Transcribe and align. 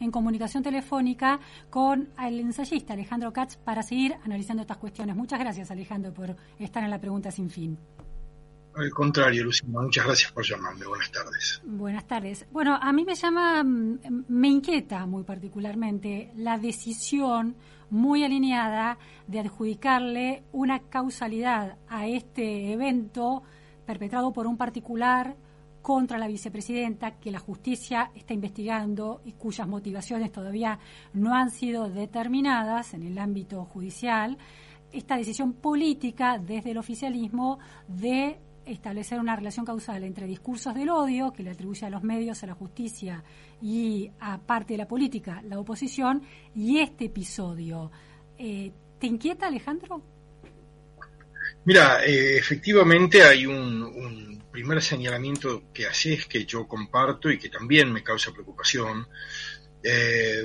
en 0.00 0.10
comunicación 0.10 0.62
telefónica 0.62 1.40
con 1.70 2.08
el 2.22 2.40
ensayista 2.40 2.94
Alejandro 2.94 3.32
Katz 3.32 3.56
para 3.56 3.82
seguir 3.82 4.16
analizando 4.24 4.62
estas 4.62 4.78
cuestiones. 4.78 5.16
Muchas 5.16 5.38
gracias, 5.38 5.70
Alejandro, 5.70 6.12
por 6.12 6.36
estar 6.58 6.82
en 6.82 6.90
la 6.90 7.00
pregunta 7.00 7.30
sin 7.30 7.50
fin. 7.50 7.78
Al 8.76 8.90
contrario, 8.90 9.44
Lucina, 9.44 9.80
muchas 9.80 10.04
gracias 10.04 10.32
por 10.32 10.44
llamarme. 10.44 10.84
Buenas 10.84 11.10
tardes. 11.10 11.62
Buenas 11.64 12.06
tardes. 12.06 12.46
Bueno, 12.52 12.78
a 12.80 12.92
mí 12.92 13.06
me 13.06 13.14
llama, 13.14 13.64
mm, 13.64 14.24
me 14.28 14.48
inquieta 14.48 15.06
muy 15.06 15.22
particularmente 15.22 16.30
la 16.36 16.58
decisión 16.58 17.56
muy 17.88 18.22
alineada 18.22 18.98
de 19.26 19.40
adjudicarle 19.40 20.42
una 20.52 20.80
causalidad 20.80 21.78
a 21.88 22.06
este 22.06 22.72
evento 22.72 23.42
perpetrado 23.86 24.32
por 24.34 24.46
un 24.46 24.58
particular 24.58 25.36
contra 25.86 26.18
la 26.18 26.26
vicepresidenta 26.26 27.12
que 27.12 27.30
la 27.30 27.38
justicia 27.38 28.10
está 28.16 28.34
investigando 28.34 29.22
y 29.24 29.34
cuyas 29.34 29.68
motivaciones 29.68 30.32
todavía 30.32 30.80
no 31.12 31.32
han 31.32 31.52
sido 31.52 31.88
determinadas 31.88 32.92
en 32.92 33.04
el 33.04 33.16
ámbito 33.18 33.64
judicial, 33.66 34.36
esta 34.92 35.16
decisión 35.16 35.52
política 35.52 36.38
desde 36.44 36.72
el 36.72 36.78
oficialismo 36.78 37.60
de 37.86 38.36
establecer 38.64 39.20
una 39.20 39.36
relación 39.36 39.64
causal 39.64 40.02
entre 40.02 40.26
discursos 40.26 40.74
del 40.74 40.88
odio 40.88 41.32
que 41.32 41.44
le 41.44 41.50
atribuye 41.50 41.86
a 41.86 41.90
los 41.90 42.02
medios, 42.02 42.42
a 42.42 42.48
la 42.48 42.54
justicia 42.54 43.22
y 43.62 44.10
a 44.18 44.38
parte 44.38 44.74
de 44.74 44.78
la 44.78 44.88
política, 44.88 45.40
la 45.44 45.60
oposición, 45.60 46.20
y 46.52 46.80
este 46.80 47.04
episodio. 47.04 47.92
Eh, 48.36 48.72
¿Te 48.98 49.06
inquieta, 49.06 49.46
Alejandro? 49.46 50.02
Mira, 51.64 52.04
eh, 52.04 52.38
efectivamente 52.38 53.22
hay 53.22 53.46
un, 53.46 54.35
primer 54.56 54.80
señalamiento 54.80 55.64
que 55.74 55.86
haces 55.86 56.24
que 56.24 56.46
yo 56.46 56.66
comparto 56.66 57.30
y 57.30 57.38
que 57.38 57.50
también 57.50 57.92
me 57.92 58.02
causa 58.02 58.32
preocupación. 58.32 59.06
Eh, 59.82 60.42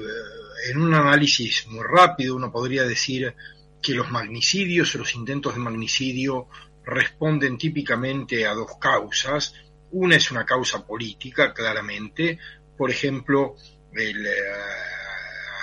en 0.70 0.81
un 0.81 0.93
análisis 0.93 1.65
muy 1.67 1.85
rápido 1.87 2.35
uno 2.35 2.51
podría 2.51 2.84
decir 2.84 3.34
que 3.82 3.93
los 3.93 4.12
magnicidios 4.12 4.93
o 4.93 4.98
los 4.98 5.15
intentos 5.15 5.54
de 5.54 5.62
magnicidio 5.62 6.49
responden 6.84 7.57
típicamente 7.57 8.45
a 8.45 8.54
dos 8.54 8.71
causas. 8.82 9.54
Una 9.91 10.17
es 10.17 10.29
una 10.29 10.45
causa 10.45 10.85
política, 10.85 11.54
claramente. 11.54 12.37
Por 12.77 12.91
ejemplo, 12.91 13.55
el 13.93 14.27
eh, 14.27 14.32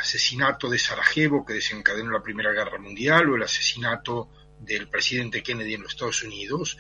asesinato 0.01 0.71
de 0.71 0.79
Sarajevo 0.79 1.45
que 1.45 1.53
desencadenó 1.53 2.13
la 2.13 2.23
Primera 2.23 2.53
Guerra 2.53 2.79
Mundial 2.79 3.29
o 3.29 3.37
el 3.37 3.43
asesinato 3.43 4.31
del 4.59 4.89
presidente 4.89 5.43
Kennedy 5.43 5.75
en 5.75 5.83
los 5.83 5.93
Estados 5.93 6.23
Unidos. 6.23 6.79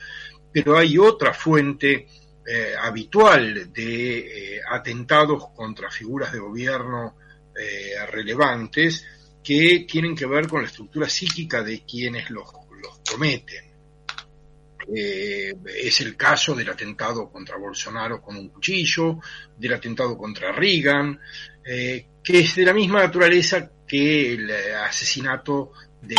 Pero 0.53 0.77
hay 0.77 0.99
otra 0.99 1.33
fuente 1.35 2.07
eh, 2.47 2.75
habitual 2.81 3.73
de 3.73 4.57
eh, 4.57 4.61
atentados 4.69 5.49
contra 5.55 5.91
figuras 5.91 6.33
de 6.33 6.39
gobierno 6.39 7.17
relevantes 8.13 9.05
que 9.43 9.85
tienen 9.89 10.15
que 10.15 10.27
ver 10.27 10.47
con 10.47 10.63
la 10.63 10.69
estructura 10.69 11.09
psíquica 11.09 11.61
de 11.65 11.85
quienes 11.85 12.31
los, 12.31 12.47
los 12.81 13.01
cometen. 13.11 13.69
Eh, 14.95 15.55
es 15.67 16.01
el 16.01 16.17
caso 16.17 16.55
del 16.55 16.71
atentado 16.71 17.31
contra 17.31 17.59
Bolsonaro 17.59 18.23
con 18.23 18.37
un 18.37 18.49
cuchillo, 18.49 19.19
del 19.57 19.75
atentado 19.75 20.17
contra 20.17 20.53
Reagan, 20.53 21.21
eh, 21.65 22.07
que 22.25 22.39
es 22.39 22.57
de 22.57 22.65
la 22.65 22.73
misma 22.73 23.01
naturaleza 23.01 23.71
que 23.87 24.33
el 24.33 24.51
asesinato 24.77 25.73
de, 26.01 26.15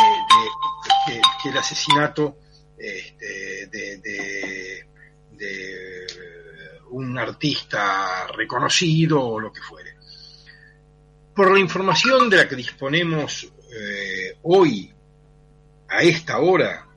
que 1.42 1.50
el 1.50 1.58
asesinato 1.58 2.38
este, 2.80 3.68
de, 3.68 4.86
un 6.92 7.18
artista 7.18 8.28
reconocido 8.28 9.22
o 9.22 9.40
lo 9.40 9.54
que 9.54 9.62
fuere. 9.62 9.96
Por 11.36 11.52
la 11.52 11.60
información 11.60 12.30
de 12.30 12.38
la 12.38 12.48
que 12.48 12.56
disponemos 12.56 13.52
eh, 13.72 14.38
hoy, 14.44 14.92
a 15.88 16.02
esta 16.02 16.40
hora, 16.40 16.88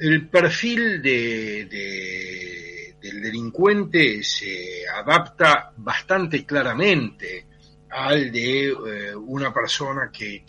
el 0.00 0.28
perfil 0.28 1.02
de, 1.02 1.66
del 3.00 3.20
delincuente 3.20 4.22
se 4.22 4.86
adapta 4.88 5.72
bastante 5.76 6.46
claramente 6.46 7.46
al 7.90 8.32
de 8.32 8.68
eh, 8.68 9.14
una 9.14 9.52
persona 9.52 10.10
que, 10.12 10.44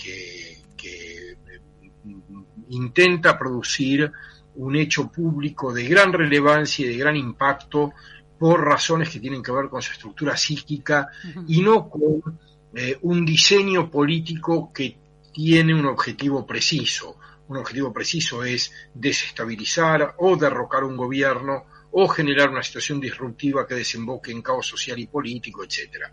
intenta 2.69 3.38
producir 3.38 4.12
un 4.56 4.75
hecho 4.75 5.12
público 5.12 5.74
de 5.74 5.88
gran 5.88 6.14
relevancia 6.14 6.86
y 6.86 6.90
de 6.90 6.97
gran 6.97 7.16
impacto 7.16 7.94
por 8.38 8.64
razones 8.64 9.09
que 9.09 9.19
tienen 9.19 9.41
que 9.44 9.52
ver 9.52 9.69
con 9.69 9.81
su 9.81 9.94
estructura 9.94 10.36
psíquica 10.36 11.08
y 11.47 11.62
no 11.62 11.90
con 11.90 12.40
eh, 12.74 12.97
un 13.02 13.25
diseño 13.25 13.90
político 13.90 14.72
que 14.74 14.97
tiene 15.31 15.74
un 15.74 15.86
objetivo 15.86 16.46
preciso 16.46 17.18
un 17.47 17.58
objetivo 17.58 17.91
preciso 17.91 18.44
es 18.44 18.72
desestabilizar 18.94 20.16
o 20.18 20.36
derrocar 20.36 20.84
un 20.84 20.96
gobierno 20.96 21.66
o 21.91 22.08
generar 22.08 22.50
una 22.50 22.64
situación 22.64 23.00
disruptiva 23.00 23.68
que 23.68 23.75
desemboque 23.75 24.31
en 24.31 24.41
caos 24.41 24.66
social 24.66 24.97
y 24.97 25.08
político, 25.08 25.64
etc. 25.64 26.08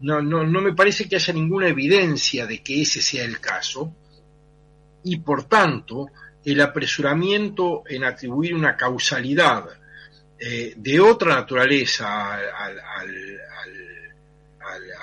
No, 0.00 0.22
no, 0.22 0.44
no 0.44 0.62
me 0.62 0.74
parece 0.74 1.08
que 1.08 1.16
haya 1.16 1.34
ninguna 1.34 1.68
evidencia 1.68 2.46
de 2.46 2.62
que 2.62 2.80
ese 2.80 3.02
sea 3.02 3.24
el 3.24 3.38
caso 3.40 3.94
y 5.02 5.18
por 5.18 5.44
tanto 5.44 6.06
el 6.44 6.60
apresuramiento 6.60 7.82
en 7.86 8.04
atribuir 8.04 8.54
una 8.54 8.76
causalidad 8.76 9.66
eh, 10.38 10.72
de 10.76 11.00
otra 11.00 11.34
naturaleza 11.34 12.34
al, 12.34 12.80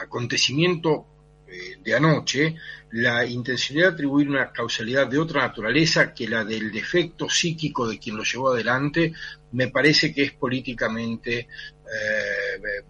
acontecimiento 0.02 1.06
eh, 1.48 1.78
de 1.84 1.96
anoche 1.96 2.56
la 2.92 3.26
intencionalidad 3.26 3.90
de 3.90 3.94
atribuir 3.94 4.30
una 4.30 4.52
causalidad 4.52 5.08
de 5.08 5.20
otra 5.20 5.42
naturaleza 5.42 6.14
que 6.14 6.28
la 6.28 6.44
del 6.44 6.72
defecto 6.72 7.30
psíquico 7.30 7.88
de 7.88 8.00
quien 8.00 8.16
lo 8.16 8.24
llevó 8.24 8.52
adelante, 8.52 9.14
me 9.52 9.68
parece 9.68 10.14
que 10.14 10.24
es 10.24 10.32
políticamente 10.32 11.40
eh, 11.40 12.84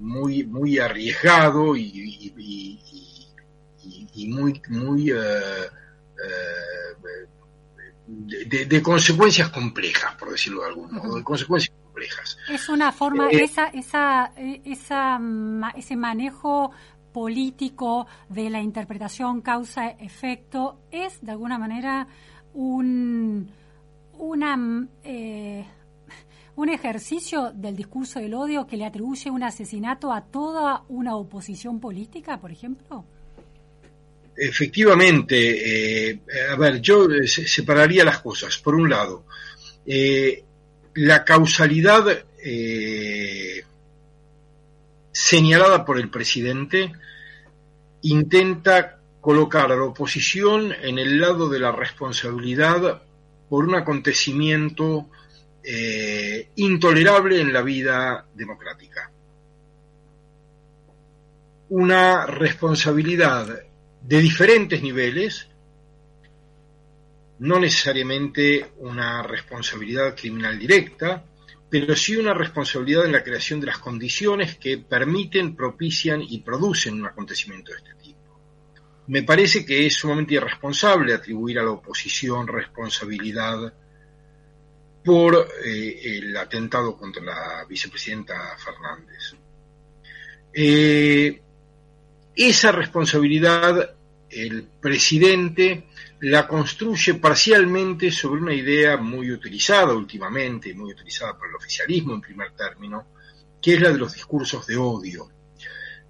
muy, 0.00 0.44
muy 0.44 0.78
arriesgado 0.78 1.74
y, 1.76 2.32
muy, 4.28 4.62
muy 4.68 5.12
eh, 8.08 8.48
eh, 8.50 8.66
de, 8.66 8.82
consecuencias 8.82 9.50
complejas, 9.50 10.14
por 10.16 10.30
decirlo 10.30 10.62
de 10.62 10.68
algún 10.68 10.92
modo, 10.92 11.16
de 11.16 11.22
consecuencias 11.22 11.74
complejas. 11.84 12.36
Es 12.48 12.68
una 12.68 12.92
forma, 12.92 13.30
esa, 13.30 13.66
esa, 13.68 14.32
esa, 14.36 15.20
ese 15.76 15.96
manejo 15.96 16.72
político 17.12 18.06
de 18.28 18.50
la 18.50 18.60
interpretación 18.60 19.42
causa-efecto 19.42 20.80
es 20.90 21.20
de 21.20 21.32
alguna 21.32 21.58
manera 21.58 22.08
un, 22.54 23.50
una, 24.18 24.88
eh, 25.04 25.64
un 26.56 26.68
ejercicio 26.68 27.52
del 27.52 27.76
discurso 27.76 28.18
del 28.18 28.34
odio 28.34 28.66
que 28.66 28.76
le 28.76 28.86
atribuye 28.86 29.30
un 29.30 29.42
asesinato 29.42 30.12
a 30.12 30.22
toda 30.22 30.84
una 30.88 31.16
oposición 31.16 31.80
política, 31.80 32.40
por 32.40 32.50
ejemplo? 32.50 33.04
Efectivamente, 34.36 36.10
eh, 36.10 36.20
a 36.50 36.56
ver, 36.56 36.80
yo 36.80 37.06
separaría 37.26 38.04
las 38.04 38.20
cosas. 38.20 38.58
Por 38.58 38.74
un 38.74 38.88
lado, 38.88 39.24
eh, 39.86 40.42
la 40.94 41.24
causalidad 41.24 42.24
señalada 45.12 45.84
por 45.84 45.98
el 45.98 46.10
presidente 46.10 46.92
intenta 48.02 48.98
colocar 49.20 49.70
a 49.70 49.76
la 49.76 49.84
oposición 49.84 50.72
en 50.72 50.98
el 50.98 51.20
lado 51.20 51.48
de 51.48 51.60
la 51.60 51.70
responsabilidad 51.70 53.02
por 53.48 53.64
un 53.64 53.76
acontecimiento 53.76 55.08
eh, 55.62 56.48
intolerable 56.56 57.40
en 57.40 57.52
la 57.52 57.62
vida 57.62 58.26
democrática. 58.34 59.12
Una 61.68 62.26
responsabilidad 62.26 63.60
de 64.04 64.20
diferentes 64.20 64.82
niveles, 64.82 65.48
no 67.38 67.58
necesariamente 67.58 68.72
una 68.78 69.22
responsabilidad 69.22 70.16
criminal 70.16 70.58
directa, 70.58 71.24
pero 71.68 71.96
sí 71.96 72.16
una 72.16 72.34
responsabilidad 72.34 73.06
en 73.06 73.12
la 73.12 73.24
creación 73.24 73.58
de 73.60 73.66
las 73.66 73.78
condiciones 73.78 74.58
que 74.58 74.78
permiten, 74.78 75.56
propician 75.56 76.22
y 76.22 76.40
producen 76.40 76.94
un 76.94 77.06
acontecimiento 77.06 77.72
de 77.72 77.78
este 77.78 77.94
tipo. 77.94 78.38
Me 79.06 79.22
parece 79.22 79.64
que 79.64 79.86
es 79.86 79.94
sumamente 79.94 80.34
irresponsable 80.34 81.14
atribuir 81.14 81.58
a 81.58 81.62
la 81.62 81.70
oposición 81.70 82.46
responsabilidad 82.46 83.72
por 85.04 85.48
eh, 85.64 86.18
el 86.18 86.36
atentado 86.36 86.96
contra 86.96 87.22
la 87.22 87.64
vicepresidenta 87.68 88.56
Fernández. 88.58 89.34
Eh, 90.52 91.42
esa 92.34 92.72
responsabilidad 92.72 93.94
el 94.30 94.64
presidente 94.80 95.84
la 96.20 96.46
construye 96.46 97.14
parcialmente 97.14 98.10
sobre 98.10 98.40
una 98.40 98.54
idea 98.54 98.96
muy 98.96 99.30
utilizada 99.30 99.92
últimamente, 99.94 100.72
muy 100.74 100.92
utilizada 100.92 101.36
por 101.36 101.48
el 101.48 101.56
oficialismo 101.56 102.14
en 102.14 102.20
primer 102.20 102.52
término, 102.52 103.06
que 103.60 103.74
es 103.74 103.80
la 103.80 103.90
de 103.90 103.98
los 103.98 104.14
discursos 104.14 104.66
de 104.66 104.76
odio. 104.76 105.28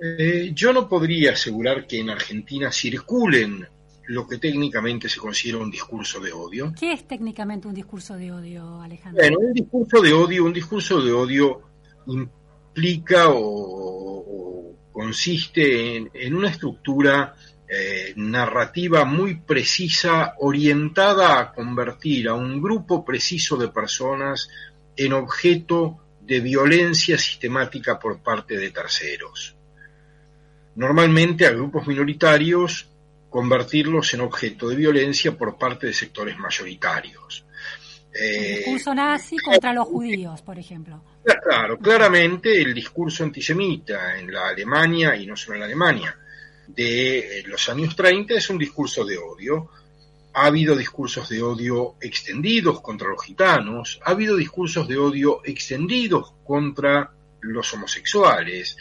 Eh, 0.00 0.50
yo 0.54 0.72
no 0.72 0.88
podría 0.88 1.32
asegurar 1.32 1.86
que 1.86 2.00
en 2.00 2.10
Argentina 2.10 2.70
circulen 2.70 3.66
lo 4.06 4.26
que 4.26 4.38
técnicamente 4.38 5.08
se 5.08 5.18
considera 5.18 5.58
un 5.58 5.70
discurso 5.70 6.20
de 6.20 6.32
odio. 6.32 6.72
¿Qué 6.78 6.92
es 6.92 7.06
técnicamente 7.06 7.68
un 7.68 7.74
discurso 7.74 8.16
de 8.16 8.32
odio, 8.32 8.80
Alejandro? 8.80 9.22
Bueno, 9.22 9.38
un 9.38 9.52
discurso 9.52 10.00
de 10.02 10.12
odio, 10.12 10.44
un 10.44 10.52
discurso 10.52 11.00
de 11.00 11.12
odio 11.12 11.62
implica 12.06 13.26
o, 13.28 14.74
consiste 14.92 15.96
en, 15.96 16.34
una 16.34 16.50
estructura 16.50 17.34
eh, 17.68 18.12
narrativa 18.16 19.04
muy 19.04 19.36
precisa, 19.36 20.34
orientada 20.38 21.40
a 21.40 21.52
convertir 21.52 22.28
a 22.28 22.34
un 22.34 22.60
grupo 22.60 23.04
preciso 23.04 23.56
de 23.56 23.68
personas 23.68 24.48
en 24.96 25.12
objeto 25.14 25.98
de 26.20 26.40
violencia 26.40 27.18
sistemática 27.18 27.98
por 27.98 28.22
parte 28.22 28.56
de 28.56 28.70
terceros. 28.70 29.56
Normalmente 30.74 31.46
a 31.46 31.50
grupos 31.50 31.86
minoritarios 31.86 32.88
convertirlos 33.28 34.12
en 34.12 34.20
objeto 34.20 34.68
de 34.68 34.76
violencia 34.76 35.36
por 35.36 35.56
parte 35.56 35.86
de 35.86 35.94
sectores 35.94 36.38
mayoritarios. 36.38 37.46
El 38.14 38.56
discurso 38.56 38.94
nazi 38.94 39.36
contra 39.38 39.72
los 39.72 39.88
judíos, 39.88 40.42
por 40.42 40.58
ejemplo. 40.58 41.02
Claro, 41.42 41.78
claramente 41.78 42.60
el 42.60 42.74
discurso 42.74 43.24
antisemita 43.24 44.18
en 44.18 44.32
la 44.32 44.48
Alemania, 44.48 45.16
y 45.16 45.26
no 45.26 45.36
solo 45.36 45.54
en 45.54 45.60
la 45.60 45.66
Alemania, 45.66 46.16
de 46.66 47.38
eh, 47.40 47.42
los 47.46 47.68
años 47.68 47.96
30 47.96 48.34
es 48.34 48.50
un 48.50 48.58
discurso 48.58 49.04
de 49.04 49.18
odio. 49.18 49.70
Ha 50.34 50.46
habido 50.46 50.76
discursos 50.76 51.28
de 51.28 51.42
odio 51.42 51.96
extendidos 52.00 52.80
contra 52.80 53.08
los 53.08 53.22
gitanos, 53.22 54.00
ha 54.04 54.10
habido 54.10 54.36
discursos 54.36 54.88
de 54.88 54.96
odio 54.96 55.40
extendidos 55.44 56.32
contra 56.44 57.10
los 57.40 57.72
homosexuales, 57.74 58.76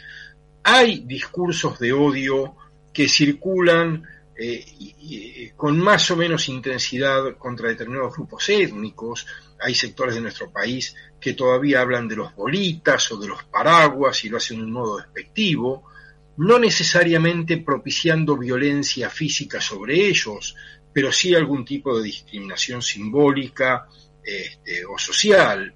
hay 0.62 1.00
discursos 1.00 1.78
de 1.78 1.92
odio 1.92 2.56
que 2.92 3.08
circulan 3.08 4.04
eh, 4.44 5.52
con 5.56 5.78
más 5.78 6.10
o 6.10 6.16
menos 6.16 6.48
intensidad 6.48 7.36
contra 7.38 7.68
determinados 7.68 8.14
grupos 8.14 8.48
étnicos. 8.48 9.26
Hay 9.60 9.74
sectores 9.74 10.16
de 10.16 10.20
nuestro 10.20 10.50
país 10.50 10.96
que 11.20 11.34
todavía 11.34 11.80
hablan 11.80 12.08
de 12.08 12.16
los 12.16 12.34
bolitas 12.34 13.12
o 13.12 13.16
de 13.18 13.28
los 13.28 13.44
paraguas 13.44 14.24
y 14.24 14.28
lo 14.28 14.38
hacen 14.38 14.58
de 14.58 14.64
un 14.64 14.72
modo 14.72 14.96
despectivo, 14.96 15.84
no 16.38 16.58
necesariamente 16.58 17.58
propiciando 17.58 18.36
violencia 18.36 19.08
física 19.08 19.60
sobre 19.60 20.08
ellos, 20.08 20.56
pero 20.92 21.12
sí 21.12 21.34
algún 21.34 21.64
tipo 21.64 21.96
de 21.96 22.04
discriminación 22.04 22.82
simbólica 22.82 23.86
este, 24.24 24.84
o 24.84 24.98
social. 24.98 25.72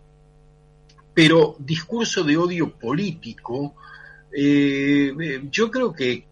Pero 1.15 1.57
discurso 1.59 2.25
de 2.25 2.37
odio 2.37 2.77
político, 2.77 3.77
eh, 4.33 5.15
eh, 5.19 5.43
yo 5.51 5.71
creo 5.71 5.93
que 5.93 6.27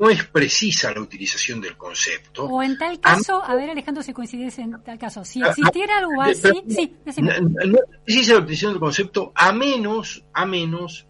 no 0.00 0.08
es 0.08 0.24
precisa 0.24 0.92
la 0.92 1.00
utilización 1.00 1.60
del 1.60 1.76
concepto. 1.76 2.46
O 2.46 2.62
en 2.62 2.78
tal 2.78 2.98
caso, 2.98 3.44
a, 3.44 3.54
ver 3.54 3.68
Alejandro 3.68 4.02
si 4.02 4.14
coincides 4.14 4.58
en 4.58 4.82
tal 4.82 4.98
caso, 4.98 5.24
si 5.24 5.42
existiera 5.42 5.98
algo 5.98 6.22
así, 6.22 6.50
sí, 6.68 6.96
no, 7.18 7.38
no, 7.40 7.78
es 7.78 7.88
precisa 8.04 8.32
la 8.32 8.38
utilización 8.40 8.72
del 8.72 8.80
concepto 8.80 9.30
a 9.34 9.52
menos, 9.52 10.24
a 10.32 10.46
menos 10.46 11.06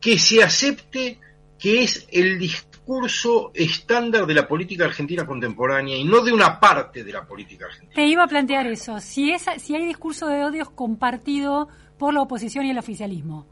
que 0.00 0.18
se 0.18 0.42
acepte 0.42 1.18
que 1.58 1.82
es 1.82 2.06
el 2.12 2.38
discurso 2.38 3.52
estándar 3.54 4.26
de 4.26 4.34
la 4.34 4.46
política 4.46 4.84
argentina 4.84 5.26
contemporánea 5.26 5.96
y 5.96 6.04
no 6.04 6.20
de 6.20 6.32
una 6.32 6.60
parte 6.60 7.02
de 7.02 7.12
la 7.12 7.24
política 7.26 7.66
argentina. 7.66 7.94
Te 7.94 8.06
iba 8.06 8.24
a 8.24 8.26
plantear 8.26 8.66
eso, 8.66 9.00
si, 9.00 9.30
es, 9.30 9.46
si 9.56 9.74
hay 9.74 9.86
discurso 9.86 10.26
de 10.26 10.44
odios 10.44 10.68
compartido 10.70 11.68
por 11.98 12.12
la 12.12 12.20
oposición 12.20 12.66
y 12.66 12.70
el 12.70 12.78
oficialismo. 12.78 13.46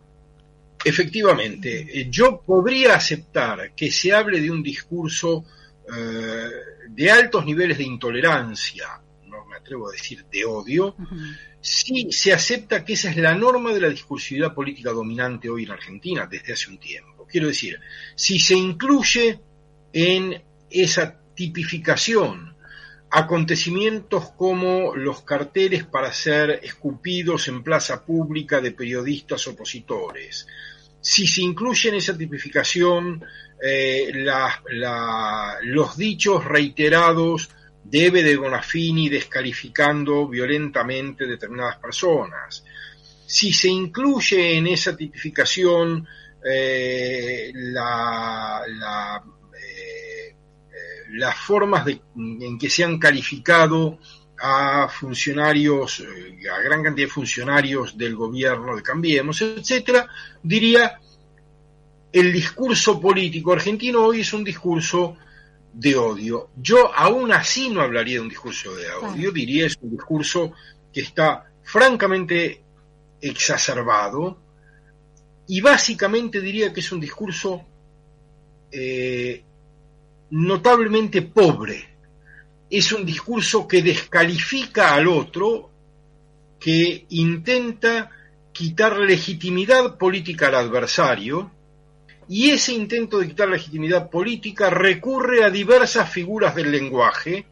Efectivamente, 0.85 1.87
eh, 1.93 2.09
yo 2.11 2.41
podría 2.41 2.95
aceptar 2.95 3.73
que 3.75 3.91
se 3.91 4.13
hable 4.13 4.41
de 4.41 4.51
un 4.51 4.63
discurso 4.63 5.45
eh, 5.95 6.51
de 6.89 7.11
altos 7.11 7.45
niveles 7.45 7.79
de 7.79 7.85
intolerancia, 7.85 9.01
no 9.27 9.45
me 9.47 9.57
atrevo 9.57 9.89
a 9.89 9.93
decir 9.93 10.25
de 10.27 10.45
odio, 10.45 10.97
si 11.61 12.13
se 12.13 12.33
acepta 12.33 12.85
que 12.85 12.93
esa 12.93 13.11
es 13.11 13.17
la 13.17 13.35
norma 13.35 13.73
de 13.73 13.81
la 13.81 13.89
discursividad 13.89 14.55
política 14.55 14.91
dominante 14.91 15.51
hoy 15.51 15.65
en 15.65 15.73
Argentina 15.73 16.27
desde 16.31 16.53
hace 16.53 16.71
un 16.71 16.79
tiempo. 16.79 17.27
Quiero 17.29 17.49
decir, 17.49 17.79
si 18.15 18.39
se 18.39 18.55
incluye 18.55 19.41
en 19.93 20.43
esa 20.71 21.21
tipificación 21.35 22.55
acontecimientos 23.11 24.31
como 24.31 24.95
los 24.95 25.23
carteles 25.23 25.85
para 25.85 26.13
ser 26.13 26.61
escupidos 26.63 27.49
en 27.49 27.63
plaza 27.63 28.05
pública 28.05 28.61
de 28.61 28.73
periodistas 28.73 29.47
opositores. 29.49 30.47
Si 31.01 31.27
se 31.27 31.43
incluye 31.43 31.89
en 31.89 31.95
esa 31.95 32.17
tipificación 32.17 33.25
eh, 33.63 34.13
los 35.63 35.97
dichos 35.97 36.45
reiterados 36.45 37.49
de 37.83 38.07
Eve 38.07 38.23
de 38.23 38.37
Bonafini 38.37 39.09
descalificando 39.09 40.29
violentamente 40.29 41.27
determinadas 41.27 41.79
personas, 41.79 42.63
si 43.27 43.53
se 43.53 43.69
incluye 43.69 44.57
en 44.57 44.67
esa 44.67 44.95
tipificación 44.97 46.07
eh, 46.45 47.53
la 47.55 49.23
las 51.11 51.37
formas 51.37 51.87
en 51.87 52.59
que 52.59 52.71
se 52.71 52.85
han 52.85 52.99
calificado 52.99 53.99
a 54.41 54.89
funcionarios, 54.89 56.01
eh, 56.01 56.49
a 56.49 56.61
gran 56.61 56.83
cantidad 56.83 57.07
de 57.09 57.13
funcionarios 57.13 57.99
del 57.99 58.15
gobierno 58.15 58.77
de 58.77 58.83
Cambiemos, 58.83 59.43
etcétera, 59.43 60.09
diría 60.43 61.01
el 62.13 62.33
discurso 62.33 63.01
político 63.01 63.53
argentino 63.53 64.05
hoy 64.05 64.21
es 64.21 64.33
un 64.33 64.45
discurso 64.45 65.17
de 65.73 65.97
odio. 65.97 66.51
Yo 66.57 66.93
aún 66.95 67.33
así 67.33 67.69
no 67.69 67.83
hablaría 67.83 68.15
de 68.15 68.21
un 68.21 68.29
discurso 68.29 68.75
de 68.75 68.91
odio, 68.91 69.33
diría 69.33 69.67
es 69.67 69.77
un 69.81 69.91
discurso 69.91 70.53
que 70.93 71.01
está 71.01 71.45
francamente 71.63 72.63
exacerbado 73.21 74.39
y 75.47 75.61
básicamente 75.61 76.41
diría 76.41 76.73
que 76.73 76.81
es 76.81 76.93
un 76.93 77.01
discurso 77.01 77.65
eh, 78.71 79.45
notablemente 80.31 81.23
pobre. 81.23 81.89
Es 82.71 82.93
un 82.93 83.05
discurso 83.05 83.67
que 83.67 83.83
descalifica 83.83 84.95
al 84.95 85.09
otro, 85.09 85.71
que 86.61 87.07
intenta 87.11 88.11
quitar 88.53 88.99
legitimidad 88.99 89.97
política 89.97 90.49
al 90.49 90.57
adversario, 90.57 91.51
y 92.29 92.51
ese 92.51 92.75
intento 92.75 93.19
de 93.19 93.29
quitar 93.29 93.49
legitimidad 93.49 94.11
política 94.11 94.69
recurre 94.69 95.45
a 95.45 95.51
diversas 95.51 96.11
figuras 96.11 96.55
del 96.55 96.71
lenguaje, 96.71 97.47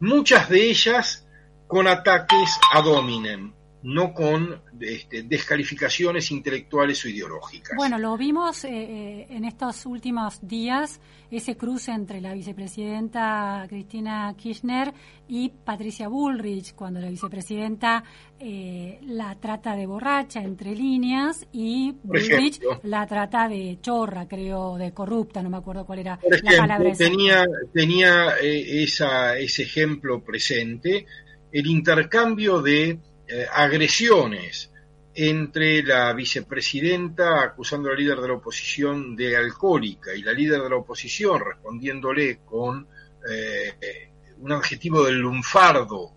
muchas 0.00 0.50
de 0.50 0.68
ellas 0.68 1.26
con 1.66 1.86
ataques 1.86 2.50
a 2.72 2.82
dominen 2.82 3.59
no 3.82 4.12
con 4.12 4.60
este, 4.78 5.22
descalificaciones 5.22 6.30
intelectuales 6.30 7.02
o 7.04 7.08
ideológicas. 7.08 7.76
Bueno, 7.76 7.98
lo 7.98 8.16
vimos 8.16 8.64
eh, 8.64 8.68
eh, 8.72 9.26
en 9.30 9.44
estos 9.44 9.86
últimos 9.86 10.38
días, 10.46 11.00
ese 11.30 11.56
cruce 11.56 11.92
entre 11.92 12.20
la 12.20 12.34
vicepresidenta 12.34 13.64
Cristina 13.68 14.34
Kirchner 14.36 14.92
y 15.28 15.48
Patricia 15.48 16.08
Bullrich, 16.08 16.74
cuando 16.74 17.00
la 17.00 17.08
vicepresidenta 17.08 18.04
eh, 18.38 18.98
la 19.02 19.34
trata 19.36 19.74
de 19.76 19.86
borracha 19.86 20.42
entre 20.42 20.74
líneas 20.74 21.46
y 21.52 21.94
Bullrich 22.02 22.60
la 22.82 23.06
trata 23.06 23.48
de 23.48 23.78
chorra, 23.80 24.28
creo, 24.28 24.76
de 24.76 24.92
corrupta, 24.92 25.42
no 25.42 25.48
me 25.48 25.56
acuerdo 25.56 25.86
cuál 25.86 26.00
era 26.00 26.18
la 26.42 26.56
palabra. 26.58 26.92
Tenía, 26.92 27.46
tenía 27.72 28.34
esa, 28.42 29.38
ese 29.38 29.62
ejemplo 29.62 30.22
presente, 30.22 31.06
el 31.52 31.66
intercambio 31.66 32.60
de 32.60 32.98
eh, 33.32 33.46
agresiones 33.52 34.70
entre 35.14 35.82
la 35.82 36.12
vicepresidenta 36.12 37.42
acusando 37.42 37.90
al 37.90 37.96
líder 37.96 38.18
de 38.18 38.28
la 38.28 38.34
oposición 38.34 39.14
de 39.14 39.36
alcohólica 39.36 40.14
y 40.14 40.22
la 40.22 40.32
líder 40.32 40.62
de 40.62 40.70
la 40.70 40.76
oposición 40.76 41.40
respondiéndole 41.40 42.40
con 42.44 42.88
eh, 43.30 44.10
un 44.38 44.52
adjetivo 44.52 45.04
del 45.04 45.18
lunfardo 45.18 46.12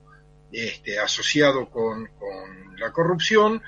este, 0.52 0.98
asociado 0.98 1.70
con, 1.70 2.10
la 2.78 2.92
corrupción, 2.92 3.62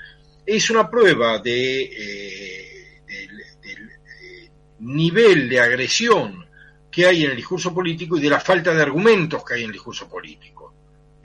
es 0.44 0.68
una 0.70 0.90
prueba 0.90 1.38
de, 1.38 1.82
eh, 1.82 3.02
del 3.06 4.50
nivel 4.80 5.48
de 5.48 5.60
agresión 5.60 6.46
que 6.90 7.06
hay 7.06 7.24
en 7.24 7.30
el 7.30 7.36
discurso 7.36 7.72
político 7.72 8.16
y 8.16 8.22
de 8.22 8.30
la 8.30 8.40
falta 8.40 8.74
de 8.74 8.82
argumentos 8.82 9.44
que 9.44 9.54
hay 9.54 9.60
en 9.60 9.66
el 9.66 9.72
discurso 9.72 10.08
político. 10.08 10.55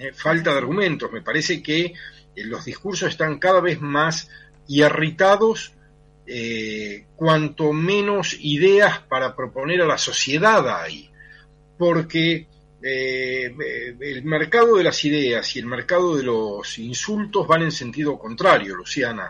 Eh, 0.01 0.13
falta 0.13 0.51
de 0.51 0.57
argumentos. 0.57 1.11
Me 1.11 1.21
parece 1.21 1.61
que 1.61 1.85
eh, 1.85 1.93
los 2.45 2.65
discursos 2.65 3.09
están 3.09 3.37
cada 3.37 3.61
vez 3.61 3.79
más 3.81 4.29
irritados, 4.67 5.73
eh, 6.25 7.05
cuanto 7.15 7.71
menos 7.71 8.35
ideas 8.39 8.99
para 8.99 9.35
proponer 9.35 9.81
a 9.81 9.85
la 9.85 9.99
sociedad 9.99 10.67
hay, 10.81 11.09
porque 11.77 12.47
el 12.83 14.23
mercado 14.23 14.75
de 14.77 14.83
las 14.83 15.05
ideas 15.05 15.55
y 15.55 15.59
el 15.59 15.67
mercado 15.67 16.15
de 16.15 16.23
los 16.23 16.79
insultos 16.79 17.45
van 17.45 17.61
en 17.61 17.71
sentido 17.71 18.17
contrario, 18.17 18.75
Luciana. 18.75 19.29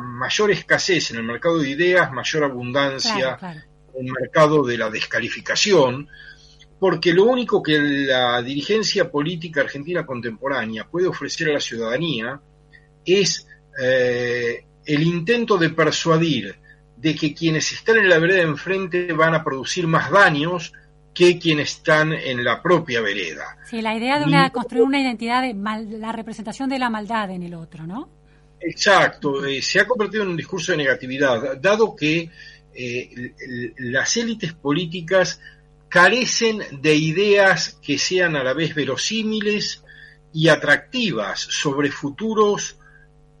mayor 0.00 0.50
escasez 0.50 1.12
en 1.12 1.18
el 1.18 1.22
mercado 1.22 1.58
de 1.60 1.70
ideas, 1.70 2.10
mayor 2.10 2.42
abundancia 2.42 3.38
en 3.94 4.06
el 4.06 4.12
mercado 4.12 4.64
de 4.64 4.78
la 4.78 4.90
descalificación, 4.90 6.08
porque 6.84 7.14
lo 7.14 7.24
único 7.24 7.62
que 7.62 7.78
la 7.80 8.42
dirigencia 8.42 9.10
política 9.10 9.62
argentina 9.62 10.04
contemporánea 10.04 10.86
puede 10.86 11.06
ofrecer 11.06 11.48
a 11.48 11.54
la 11.54 11.60
ciudadanía 11.60 12.38
es 13.06 13.46
eh, 13.82 14.66
el 14.84 15.02
intento 15.02 15.56
de 15.56 15.70
persuadir 15.70 16.54
de 16.94 17.14
que 17.14 17.32
quienes 17.32 17.72
están 17.72 17.96
en 17.96 18.10
la 18.10 18.18
vereda 18.18 18.40
de 18.40 18.48
enfrente 18.48 19.14
van 19.14 19.34
a 19.34 19.42
producir 19.42 19.86
más 19.86 20.10
daños 20.10 20.74
que 21.14 21.38
quienes 21.38 21.70
están 21.70 22.12
en 22.12 22.44
la 22.44 22.60
propia 22.60 23.00
vereda. 23.00 23.56
Sí, 23.64 23.80
la 23.80 23.96
idea 23.96 24.18
de 24.18 24.26
una, 24.26 24.50
construir 24.50 24.84
una 24.84 25.00
identidad 25.00 25.40
de 25.40 25.54
la 25.98 26.12
representación 26.12 26.68
de 26.68 26.78
la 26.78 26.90
maldad 26.90 27.30
en 27.30 27.44
el 27.44 27.54
otro, 27.54 27.86
¿no? 27.86 28.10
Exacto, 28.60 29.42
eh, 29.46 29.62
se 29.62 29.80
ha 29.80 29.86
convertido 29.86 30.24
en 30.24 30.28
un 30.28 30.36
discurso 30.36 30.72
de 30.72 30.76
negatividad, 30.76 31.56
dado 31.62 31.96
que 31.96 32.28
eh, 32.74 33.32
las 33.78 34.18
élites 34.18 34.52
políticas 34.52 35.40
carecen 35.94 36.60
de 36.82 36.96
ideas 36.96 37.78
que 37.80 37.98
sean 37.98 38.34
a 38.34 38.42
la 38.42 38.52
vez 38.52 38.74
verosímiles 38.74 39.84
y 40.32 40.48
atractivas 40.48 41.38
sobre 41.38 41.92
futuros 41.92 42.76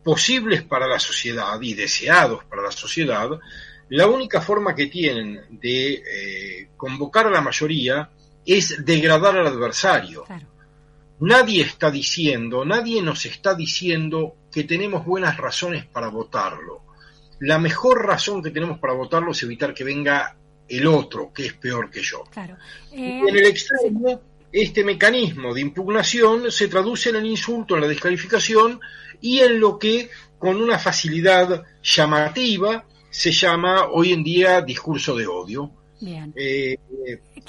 posibles 0.04 0.62
para 0.62 0.86
la 0.86 1.00
sociedad 1.00 1.60
y 1.60 1.74
deseados 1.74 2.44
para 2.44 2.62
la 2.62 2.70
sociedad, 2.70 3.28
la 3.88 4.06
única 4.06 4.40
forma 4.40 4.72
que 4.72 4.86
tienen 4.86 5.40
de 5.50 5.94
eh, 5.94 6.68
convocar 6.76 7.26
a 7.26 7.30
la 7.30 7.40
mayoría 7.40 8.08
es 8.46 8.84
degradar 8.84 9.36
al 9.36 9.48
adversario. 9.48 10.24
Nadie 11.18 11.62
está 11.62 11.90
diciendo, 11.90 12.64
nadie 12.64 13.02
nos 13.02 13.26
está 13.26 13.56
diciendo 13.56 14.36
que 14.52 14.62
tenemos 14.62 15.04
buenas 15.04 15.38
razones 15.38 15.86
para 15.86 16.06
votarlo. 16.06 16.84
La 17.40 17.58
mejor 17.58 18.06
razón 18.06 18.44
que 18.44 18.52
tenemos 18.52 18.78
para 18.78 18.92
votarlo 18.92 19.32
es 19.32 19.42
evitar 19.42 19.74
que 19.74 19.82
venga 19.82 20.36
el 20.68 20.86
otro, 20.86 21.32
que 21.32 21.46
es 21.46 21.52
peor 21.54 21.90
que 21.90 22.02
yo. 22.02 22.24
en 22.92 23.28
el 23.28 23.46
extremo, 23.46 24.20
este 24.52 24.84
mecanismo 24.84 25.52
de 25.52 25.60
impugnación 25.60 26.50
se 26.50 26.68
traduce 26.68 27.10
en 27.10 27.16
el 27.16 27.26
insulto, 27.26 27.74
en 27.74 27.82
la 27.82 27.88
descalificación 27.88 28.80
y 29.20 29.40
en 29.40 29.58
lo 29.58 29.78
que 29.78 30.10
con 30.38 30.60
una 30.62 30.78
facilidad 30.78 31.64
llamativa 31.82 32.84
se 33.10 33.32
llama 33.32 33.88
hoy 33.88 34.12
en 34.12 34.22
día 34.22 34.60
discurso 34.60 35.16
de 35.16 35.26
odio. 35.26 35.70
Bien. 36.04 36.34
Eh, 36.36 36.76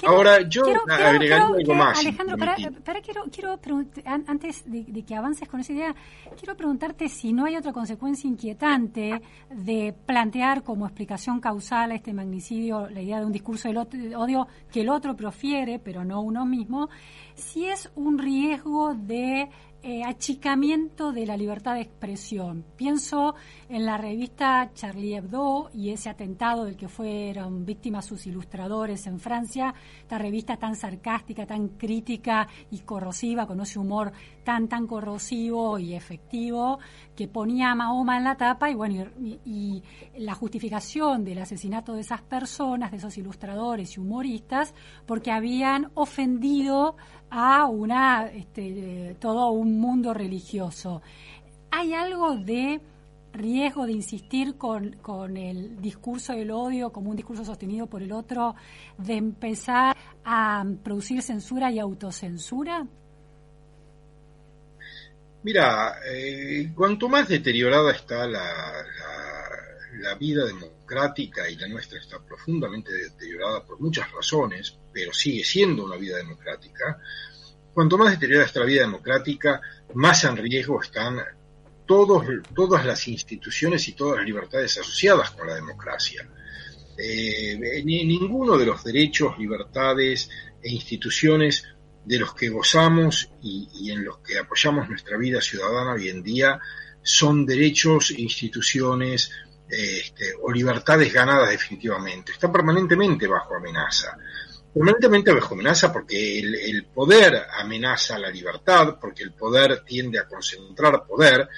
ahora, 0.06 0.40
yo 0.48 0.62
agregaría 0.88 1.46
algo 1.46 1.74
más. 1.74 1.98
Alejandro, 1.98 2.38
para, 2.38 2.56
quiero, 3.02 3.24
quiero 3.30 3.58
antes 4.04 4.64
de, 4.70 5.04
que 5.04 5.14
avances 5.14 5.46
con 5.48 5.60
esa 5.60 5.72
idea, 5.72 5.94
quiero 6.38 6.56
preguntarte 6.56 7.08
si 7.08 7.32
no 7.32 7.44
hay 7.44 7.56
otra 7.56 7.72
consecuencia 7.72 8.28
inquietante 8.28 9.20
de 9.50 9.94
plantear 10.06 10.62
como 10.62 10.86
explicación 10.86 11.40
causal 11.40 11.90
a 11.90 11.94
este 11.94 12.14
magnicidio 12.14 12.88
la 12.88 13.02
idea 13.02 13.20
de 13.20 13.26
un 13.26 13.32
discurso 13.32 13.68
de 13.68 14.16
odio 14.16 14.48
que 14.72 14.80
el 14.80 14.88
otro 14.88 15.14
profiere, 15.14 15.78
pero 15.78 16.04
no 16.04 16.22
uno 16.22 16.46
mismo, 16.46 16.88
si 17.34 17.66
es 17.66 17.90
un 17.94 18.18
riesgo 18.18 18.94
de 18.94 19.50
eh, 19.82 20.02
achicamiento 20.04 21.12
de 21.12 21.26
la 21.26 21.36
libertad 21.36 21.74
de 21.74 21.82
expresión. 21.82 22.64
Pienso 22.76 23.34
en 23.68 23.86
la 23.86 23.96
revista 23.98 24.70
Charlie 24.74 25.16
Hebdo 25.16 25.70
y 25.72 25.90
ese 25.90 26.08
atentado 26.08 26.64
del 26.64 26.76
que 26.76 26.88
fueron 26.88 27.64
víctimas 27.64 28.06
sus 28.06 28.26
ilustradores 28.26 29.06
en 29.06 29.20
Francia, 29.20 29.74
esta 30.00 30.18
revista 30.18 30.56
tan 30.56 30.74
sarcástica, 30.74 31.46
tan 31.46 31.68
crítica 31.68 32.48
y 32.70 32.80
corrosiva, 32.80 33.46
con 33.46 33.60
ese 33.60 33.78
humor 33.78 34.12
tan, 34.44 34.68
tan 34.68 34.86
corrosivo 34.86 35.78
y 35.78 35.94
efectivo, 35.94 36.78
que 37.14 37.28
ponía 37.28 37.70
a 37.70 37.74
Mahoma 37.74 38.16
en 38.16 38.24
la 38.24 38.36
tapa 38.36 38.70
y 38.70 38.74
bueno, 38.74 39.06
y, 39.44 39.82
la 40.16 40.34
justificación 40.34 41.24
del 41.24 41.38
asesinato 41.38 41.94
de 41.94 42.00
esas 42.00 42.22
personas, 42.22 42.90
de 42.90 42.96
esos 42.96 43.16
ilustradores 43.18 43.96
y 43.96 44.00
humoristas, 44.00 44.74
porque 45.06 45.30
habían 45.30 45.90
ofendido 45.94 46.96
a 47.30 47.66
una 47.66 48.26
este, 48.26 49.16
todo 49.20 49.50
un 49.50 49.78
mundo 49.78 50.14
religioso. 50.14 51.02
¿Hay 51.70 51.92
algo 51.92 52.36
de 52.36 52.80
riesgo 53.36 53.86
de 53.86 53.92
insistir 53.92 54.56
con, 54.56 54.96
con 55.02 55.36
el 55.36 55.80
discurso 55.80 56.32
del 56.32 56.50
odio 56.50 56.90
como 56.90 57.10
un 57.10 57.16
discurso 57.16 57.44
sostenido 57.44 57.86
por 57.86 58.02
el 58.02 58.12
otro, 58.12 58.54
de 58.98 59.14
empezar 59.14 59.96
a 60.24 60.64
producir 60.82 61.22
censura 61.22 61.70
y 61.70 61.78
autocensura? 61.78 62.86
Mira, 65.42 66.00
eh, 66.04 66.72
cuanto 66.74 67.08
más 67.08 67.28
deteriorada 67.28 67.92
está 67.92 68.26
la, 68.26 68.42
la, 70.00 70.14
vida 70.16 70.44
democrática 70.44 71.48
y 71.48 71.56
la 71.56 71.68
nuestra 71.68 72.00
está 72.00 72.18
profundamente 72.18 72.92
deteriorada 72.92 73.64
por 73.64 73.78
muchas 73.80 74.10
razones, 74.12 74.76
pero 74.96 75.12
sigue 75.12 75.44
siendo 75.44 75.84
una 75.84 75.96
vida 75.96 76.16
democrática, 76.16 76.98
cuanto 77.74 77.98
más 77.98 78.12
deteriorada 78.12 78.46
está 78.46 78.60
la 78.60 78.64
vida 78.64 78.80
democrática, 78.80 79.60
más 79.92 80.24
en 80.24 80.38
riesgo 80.38 80.80
están 80.80 81.18
todas 81.84 82.86
las 82.86 83.06
instituciones 83.06 83.86
y 83.88 83.92
todas 83.92 84.16
las 84.16 84.26
libertades 84.26 84.78
asociadas 84.78 85.32
con 85.32 85.48
la 85.48 85.54
democracia. 85.54 86.26
Eh, 86.96 87.82
ninguno 87.84 88.56
de 88.56 88.64
los 88.64 88.82
derechos, 88.82 89.38
libertades 89.38 90.30
e 90.62 90.70
instituciones 90.70 91.64
de 92.02 92.18
los 92.18 92.32
que 92.32 92.48
gozamos 92.48 93.28
y, 93.42 93.90
en 93.90 94.02
los 94.02 94.20
que 94.20 94.38
apoyamos 94.38 94.88
nuestra 94.88 95.18
vida 95.18 95.42
ciudadana 95.42 95.92
hoy 95.92 96.08
en 96.08 96.22
día 96.22 96.58
son 97.02 97.44
derechos, 97.44 98.12
instituciones 98.12 99.30
este, 99.68 100.32
o 100.40 100.50
libertades 100.50 101.12
ganadas 101.12 101.50
definitivamente. 101.50 102.32
Están 102.32 102.52
permanentemente 102.52 103.26
bajo 103.26 103.56
amenaza. 103.56 104.16
Permanentemente 104.76 105.32
bajo 105.32 105.54
amenaza 105.54 105.90
porque 105.90 106.38
el, 106.38 106.54
el 106.54 106.84
poder 106.84 107.46
amenaza 107.58 108.18
la 108.18 108.28
libertad, 108.28 108.98
porque 109.00 109.22
el 109.22 109.32
poder 109.32 109.82
tiende 109.86 110.18
a 110.18 110.28
concentrar 110.28 111.06
poder 111.06 111.48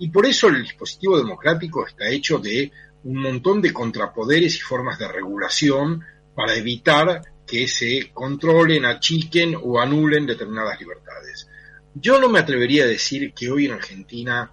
y 0.00 0.08
por 0.08 0.26
eso 0.26 0.48
el 0.48 0.64
dispositivo 0.64 1.16
democrático 1.16 1.86
está 1.86 2.08
hecho 2.08 2.40
de 2.40 2.72
un 3.04 3.22
montón 3.22 3.62
de 3.62 3.72
contrapoderes 3.72 4.56
y 4.56 4.60
formas 4.60 4.98
de 4.98 5.06
regulación 5.06 6.04
para 6.34 6.56
evitar 6.56 7.22
que 7.46 7.68
se 7.68 8.10
controlen, 8.12 8.86
achiquen 8.86 9.56
o 9.62 9.78
anulen 9.78 10.26
determinadas 10.26 10.80
libertades. 10.80 11.46
Yo 11.94 12.18
no 12.18 12.28
me 12.28 12.40
atrevería 12.40 12.82
a 12.82 12.88
decir 12.88 13.32
que 13.32 13.52
hoy 13.52 13.66
en 13.66 13.74
Argentina 13.74 14.50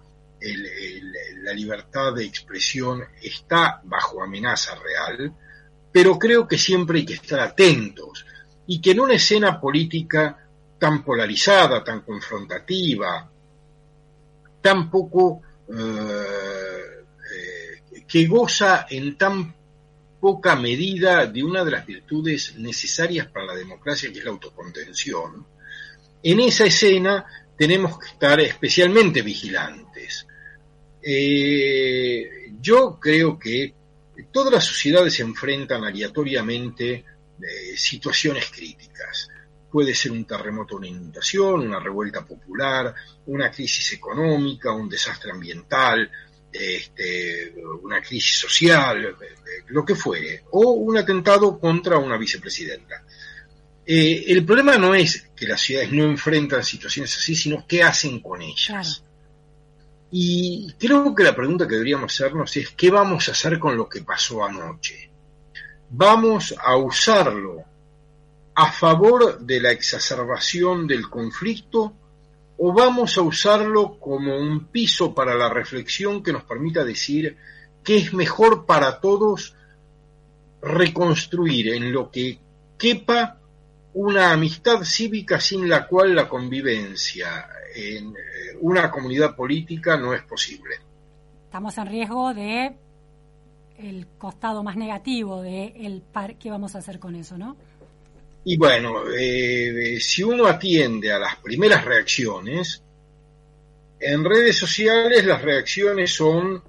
la 1.42 1.52
libertad 1.54 2.14
de 2.14 2.24
expresión 2.24 3.02
está 3.20 3.80
bajo 3.82 4.22
amenaza 4.22 4.76
real, 4.76 5.34
pero 5.92 6.18
creo 6.18 6.48
que 6.48 6.58
siempre 6.58 7.00
hay 7.00 7.04
que 7.04 7.14
estar 7.14 7.40
atentos 7.40 8.24
y 8.66 8.80
que 8.80 8.92
en 8.92 9.00
una 9.00 9.14
escena 9.14 9.60
política 9.60 10.38
tan 10.78 11.04
polarizada, 11.04 11.84
tan 11.84 12.00
confrontativa, 12.00 13.30
tan 14.60 14.90
poco 14.90 15.42
eh, 15.68 17.04
eh, 17.36 18.02
que 18.08 18.26
goza 18.26 18.86
en 18.88 19.16
tan 19.16 19.54
poca 20.20 20.56
medida 20.56 21.26
de 21.26 21.42
una 21.42 21.64
de 21.64 21.70
las 21.72 21.84
virtudes 21.84 22.56
necesarias 22.56 23.26
para 23.26 23.46
la 23.46 23.54
democracia, 23.54 24.12
que 24.12 24.20
es 24.20 24.24
la 24.24 24.30
autocontención, 24.30 25.46
en 26.22 26.40
esa 26.40 26.64
escena 26.64 27.26
tenemos 27.56 27.98
que 27.98 28.06
estar 28.06 28.40
especialmente 28.40 29.22
vigilantes. 29.22 30.26
Eh, 31.02 32.52
yo 32.60 32.98
creo 33.00 33.38
que 33.38 33.74
todas 34.32 34.52
las 34.52 34.64
sociedades 34.64 35.20
enfrentan 35.20 35.84
aleatoriamente 35.84 36.92
eh, 36.94 37.76
situaciones 37.76 38.50
críticas. 38.50 39.28
Puede 39.70 39.94
ser 39.94 40.12
un 40.12 40.24
terremoto, 40.24 40.76
una 40.76 40.88
inundación, 40.88 41.66
una 41.66 41.80
revuelta 41.80 42.24
popular, 42.26 42.94
una 43.26 43.50
crisis 43.50 43.92
económica, 43.92 44.72
un 44.72 44.88
desastre 44.88 45.30
ambiental, 45.30 46.10
este, 46.52 47.54
una 47.82 48.02
crisis 48.02 48.38
social, 48.38 49.16
lo 49.68 49.84
que 49.84 49.94
fuere, 49.94 50.44
o 50.50 50.72
un 50.72 50.98
atentado 50.98 51.58
contra 51.58 51.96
una 51.96 52.18
vicepresidenta. 52.18 53.02
Eh, 53.84 54.24
el 54.28 54.44
problema 54.44 54.76
no 54.76 54.94
es 54.94 55.30
que 55.34 55.46
las 55.46 55.60
ciudades 55.60 55.90
no 55.90 56.04
enfrentan 56.04 56.62
situaciones 56.62 57.16
así, 57.16 57.34
sino 57.34 57.66
qué 57.66 57.82
hacen 57.82 58.20
con 58.20 58.42
ellas. 58.42 59.02
Y 60.14 60.74
creo 60.74 61.14
que 61.14 61.24
la 61.24 61.34
pregunta 61.34 61.66
que 61.66 61.72
deberíamos 61.72 62.12
hacernos 62.12 62.54
es 62.58 62.72
qué 62.72 62.90
vamos 62.90 63.28
a 63.28 63.32
hacer 63.32 63.58
con 63.58 63.78
lo 63.78 63.88
que 63.88 64.02
pasó 64.02 64.44
anoche. 64.44 65.10
¿Vamos 65.88 66.54
a 66.62 66.76
usarlo 66.76 67.64
a 68.54 68.70
favor 68.70 69.40
de 69.40 69.60
la 69.60 69.70
exacerbación 69.70 70.86
del 70.86 71.08
conflicto 71.08 71.94
o 72.58 72.74
vamos 72.74 73.16
a 73.16 73.22
usarlo 73.22 73.98
como 73.98 74.36
un 74.36 74.66
piso 74.66 75.14
para 75.14 75.34
la 75.34 75.48
reflexión 75.48 76.22
que 76.22 76.34
nos 76.34 76.44
permita 76.44 76.84
decir 76.84 77.38
que 77.82 77.96
es 77.96 78.12
mejor 78.12 78.66
para 78.66 79.00
todos 79.00 79.56
reconstruir 80.60 81.72
en 81.72 81.90
lo 81.90 82.10
que 82.10 82.38
quepa 82.78 83.40
una 83.94 84.32
amistad 84.32 84.82
cívica 84.84 85.40
sin 85.40 85.68
la 85.68 85.86
cual 85.86 86.14
la 86.14 86.28
convivencia 86.28 87.48
en 87.74 88.08
eh, 88.08 88.56
una 88.60 88.90
comunidad 88.90 89.34
política 89.34 89.96
no 89.96 90.14
es 90.14 90.22
posible. 90.22 90.76
Estamos 91.44 91.76
en 91.78 91.86
riesgo 91.86 92.32
de 92.32 92.72
el 93.78 94.06
costado 94.18 94.62
más 94.62 94.76
negativo 94.76 95.42
de 95.42 95.72
el 95.76 96.00
par, 96.00 96.36
qué 96.36 96.50
vamos 96.50 96.74
a 96.74 96.78
hacer 96.78 96.98
con 96.98 97.14
eso, 97.14 97.36
¿no? 97.36 97.56
Y 98.44 98.56
bueno, 98.56 99.04
eh, 99.16 99.98
si 100.00 100.22
uno 100.22 100.46
atiende 100.46 101.12
a 101.12 101.18
las 101.18 101.36
primeras 101.36 101.84
reacciones, 101.84 102.82
en 104.00 104.24
redes 104.24 104.56
sociales 104.56 105.24
las 105.24 105.42
reacciones 105.42 106.12
son 106.12 106.62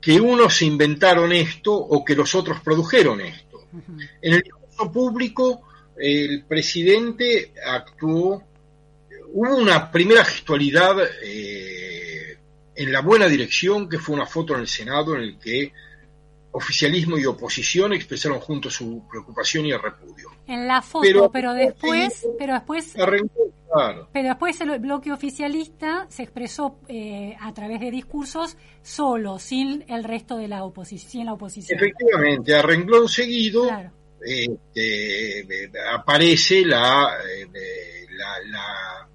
que 0.00 0.20
unos 0.20 0.60
inventaron 0.62 1.32
esto 1.32 1.72
o 1.74 2.04
que 2.04 2.16
los 2.16 2.34
otros 2.34 2.60
produjeron 2.60 3.20
esto. 3.20 3.68
En 4.20 4.34
el 4.34 4.42
discurso 4.42 4.92
público, 4.92 5.62
el 6.02 6.44
presidente 6.44 7.52
actuó, 7.64 8.42
hubo 9.32 9.56
una 9.56 9.88
primera 9.90 10.24
gestualidad 10.24 10.96
eh, 11.22 12.38
en 12.74 12.92
la 12.92 13.00
buena 13.02 13.28
dirección, 13.28 13.88
que 13.88 13.98
fue 13.98 14.16
una 14.16 14.26
foto 14.26 14.54
en 14.54 14.62
el 14.62 14.68
Senado 14.68 15.14
en 15.14 15.22
el 15.22 15.38
que 15.38 15.72
oficialismo 16.50 17.16
y 17.16 17.24
oposición 17.24 17.92
expresaron 17.92 18.40
juntos 18.40 18.74
su 18.74 19.04
preocupación 19.08 19.64
y 19.66 19.70
el 19.70 19.80
repudio. 19.80 20.28
En 20.46 20.66
la 20.66 20.82
foto, 20.82 21.30
pero, 21.32 21.54
después, 21.54 22.26
pero 22.36 22.54
después, 22.54 22.94
pero 24.12 24.28
después 24.28 24.60
el 24.60 24.78
bloque 24.80 25.12
oficialista 25.12 26.06
se 26.10 26.24
expresó 26.24 26.80
eh, 26.88 27.36
a 27.40 27.54
través 27.54 27.80
de 27.80 27.92
discursos 27.92 28.56
solo, 28.82 29.38
sin 29.38 29.84
el 29.88 30.02
resto 30.02 30.36
de 30.36 30.48
la 30.48 30.64
oposición, 30.64 31.26
la 31.26 31.34
oposición. 31.34 31.78
Efectivamente, 31.78 32.54
a 32.54 32.60
renglón 32.60 33.08
seguido 33.08 33.68
este, 34.24 35.70
aparece 35.92 36.64
la, 36.64 37.16
eh, 37.24 38.06
la, 38.10 39.08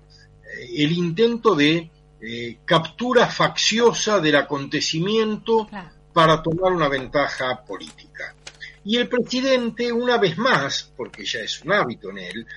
el 0.73 0.91
intento 0.91 1.55
de 1.55 1.89
eh, 2.19 2.57
captura 2.65 3.27
facciosa 3.27 4.19
del 4.19 4.35
acontecimiento 4.35 5.69
para 6.13 6.41
tomar 6.41 6.73
una 6.73 6.89
ventaja 6.89 7.63
política. 7.63 8.35
Y 8.83 8.97
el 8.97 9.07
presidente, 9.07 9.91
una 9.91 10.17
vez 10.17 10.37
más, 10.37 10.91
porque 10.95 11.25
ya 11.25 11.41
es 11.41 11.61
un 11.61 11.73
hábito 11.73 12.09
en 12.09 12.17
él, 12.19 12.47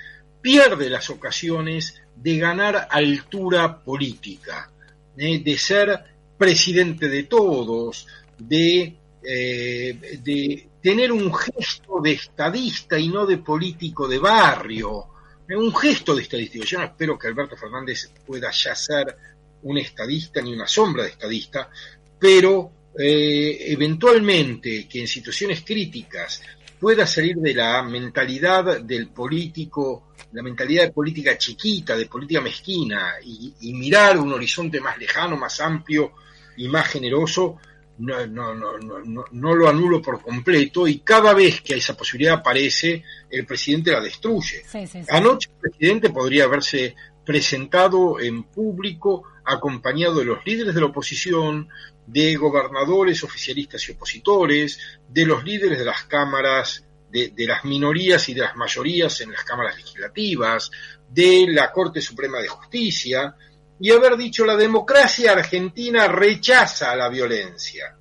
pierde 0.41 0.89
las 0.89 1.11
ocasiones 1.11 2.01
de 2.17 2.39
ganar 2.39 2.89
altura 2.91 3.83
política, 3.83 4.71
¿eh? 5.17 5.41
de 5.41 5.59
ser 5.59 6.05
presidente 6.39 7.09
de 7.09 7.25
todos, 7.25 8.07
de, 8.39 8.97
eh, 9.23 10.19
de 10.23 10.70
tener 10.83 11.13
un 11.13 11.33
gesto 11.35 12.01
de 12.03 12.13
estadista 12.13 12.99
y 12.99 13.09
no 13.09 13.27
de 13.27 13.39
político 13.39 14.09
de 14.09 14.19
barrio, 14.19 15.07
un 15.49 15.75
gesto 15.75 16.15
de 16.15 16.23
estadista. 16.23 16.59
Yo 16.65 16.79
no 16.79 16.85
espero 16.85 17.19
que 17.19 17.27
Alberto 17.27 17.57
Fernández 17.57 18.13
pueda 18.27 18.51
ya 18.51 18.75
ser 18.75 19.17
un 19.63 19.79
estadista 19.79 20.41
ni 20.41 20.53
una 20.53 20.67
sombra 20.67 21.03
de 21.03 21.11
estadista, 21.11 21.71
pero 22.19 22.73
eh, 22.99 23.59
eventualmente 23.73 24.89
que 24.89 25.01
en 25.01 25.09
situaciones 25.09 25.63
críticas 25.65 26.43
pueda 26.79 27.07
salir 27.07 27.37
de 27.37 27.55
la 27.55 27.83
mentalidad 27.83 28.81
del 28.81 29.09
político, 29.09 30.15
la 30.33 30.43
mentalidad 30.43 30.85
de 30.85 30.93
política 30.93 31.37
chiquita, 31.37 31.95
de 31.95 32.07
política 32.07 32.41
mezquina, 32.41 33.15
y, 33.23 33.73
mirar 33.75 34.19
un 34.19 34.33
horizonte 34.33 34.81
más 34.81 34.97
lejano, 34.99 35.37
más 35.37 35.61
amplio 35.61 36.13
y 36.57 36.69
más 36.69 36.89
generoso, 36.89 37.59
no, 38.01 38.27
no, 38.27 38.55
no, 38.55 38.79
no, 39.05 39.25
no 39.31 39.55
lo 39.55 39.69
anulo 39.69 40.01
por 40.01 40.23
completo 40.23 40.89
y 40.89 41.01
cada 41.01 41.35
vez 41.35 41.61
que 41.61 41.75
esa 41.75 41.97
posibilidad 41.97 42.35
aparece, 42.35 43.05
el 43.29 43.45
presidente 43.45 43.93
la 43.93 44.01
destruye. 44.01 44.63
Anoche 45.09 45.51
el 45.53 45.71
presidente 45.71 46.11
podría 46.11 46.45
haberse 46.45 46.95
presentado 47.25 48.19
en 48.19 48.45
público 48.45 49.25
acompañado 49.45 50.17
de 50.17 50.25
los 50.25 50.45
líderes 50.45 50.75
de 50.75 50.81
la 50.81 50.87
oposición, 50.87 51.69
de 52.07 52.35
gobernadores, 52.37 53.23
oficialistas 53.23 53.89
y 53.89 53.93
opositores, 53.93 54.79
de 55.09 55.27
los 55.27 55.45
líderes 55.45 55.79
de 55.79 55.85
las 55.85 56.05
cámaras, 56.05 56.85
de, 57.11 57.33
las 57.47 57.65
minorías 57.65 58.29
y 58.29 58.35
de 58.35 58.43
las 58.43 58.57
mayorías 58.57 59.21
en 59.21 59.33
las 59.33 59.45
cámaras 59.45 59.77
legislativas, 59.77 60.71
de 61.09 61.47
la 61.49 61.71
Corte 61.73 62.01
Suprema 62.01 62.39
de 62.39 62.49
Justicia, 62.49 63.35
y 63.81 63.91
haber 63.91 64.17
dicho 64.17 64.45
la 64.45 64.57
democracia 64.57 65.33
argentina 65.33 66.07
rechaza 66.07 66.95
la 66.95 67.09
violencia. 67.09 67.97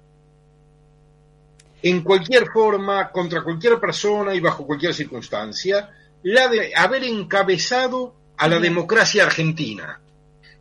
En 1.82 2.04
cualquier 2.04 2.48
forma, 2.52 3.10
contra 3.10 3.42
cualquier 3.42 3.80
persona 3.80 4.36
y 4.36 4.42
bajo 4.42 4.66
cualquier 4.66 4.94
circunstancia, 4.94 5.90
la 6.24 6.50
de 6.50 6.76
haber 6.76 7.06
encabezado 7.06 8.14
a 8.38 8.48
la 8.50 8.60
democracia 8.60 9.24
argentina 9.24 10.02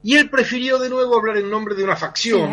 y 0.02 0.16
él 0.16 0.30
prefirió 0.30 0.78
de 0.78 0.88
nuevo 0.88 1.16
hablar 1.16 1.38
en 1.38 1.50
nombre 1.50 1.74
de 1.74 1.82
una 1.82 1.96
facción. 1.96 2.48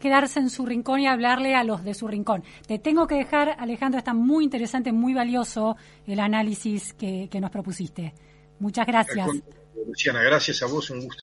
quedarse 0.00 0.40
en 0.40 0.50
su 0.50 0.64
rincón 0.64 1.00
y 1.00 1.06
hablarle 1.06 1.54
a 1.54 1.64
los 1.64 1.84
de 1.84 1.94
su 1.94 2.08
rincón. 2.08 2.42
Te 2.66 2.78
tengo 2.78 3.06
que 3.06 3.16
dejar, 3.16 3.56
Alejandro, 3.58 3.98
está 3.98 4.14
muy 4.14 4.44
interesante, 4.44 4.92
muy 4.92 5.12
valioso 5.12 5.76
el 6.06 6.20
análisis 6.20 6.94
que, 6.94 7.28
que 7.30 7.40
nos 7.40 7.50
propusiste. 7.50 8.14
Muchas 8.58 8.86
gracias. 8.86 9.28
Luciana, 9.86 10.22
gracias 10.22 10.62
a 10.62 10.66
vos, 10.66 10.90
un 10.90 11.00
gusto. 11.02 11.16